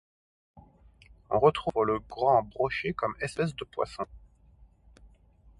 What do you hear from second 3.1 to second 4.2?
espèce de poisson.